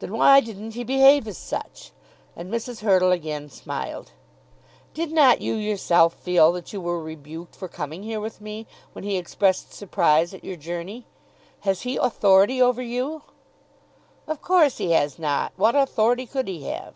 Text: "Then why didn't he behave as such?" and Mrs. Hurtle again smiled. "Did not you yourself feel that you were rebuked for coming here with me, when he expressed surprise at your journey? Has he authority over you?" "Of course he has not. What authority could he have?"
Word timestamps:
"Then 0.00 0.10
why 0.12 0.40
didn't 0.40 0.72
he 0.74 0.82
behave 0.82 1.28
as 1.28 1.38
such?" 1.38 1.92
and 2.34 2.50
Mrs. 2.52 2.80
Hurtle 2.80 3.12
again 3.12 3.48
smiled. 3.48 4.10
"Did 4.92 5.12
not 5.12 5.40
you 5.40 5.54
yourself 5.54 6.14
feel 6.14 6.50
that 6.50 6.72
you 6.72 6.80
were 6.80 7.00
rebuked 7.00 7.54
for 7.54 7.68
coming 7.68 8.02
here 8.02 8.18
with 8.18 8.40
me, 8.40 8.66
when 8.92 9.04
he 9.04 9.16
expressed 9.16 9.72
surprise 9.72 10.34
at 10.34 10.42
your 10.42 10.56
journey? 10.56 11.06
Has 11.60 11.82
he 11.82 11.96
authority 11.96 12.60
over 12.60 12.82
you?" 12.82 13.22
"Of 14.26 14.42
course 14.42 14.78
he 14.78 14.90
has 14.90 15.16
not. 15.16 15.52
What 15.54 15.76
authority 15.76 16.26
could 16.26 16.48
he 16.48 16.64
have?" 16.64 16.94